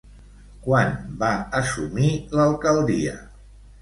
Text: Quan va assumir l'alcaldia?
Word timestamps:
Quan 0.67 0.95
va 1.21 1.29
assumir 1.59 2.09
l'alcaldia? 2.41 3.15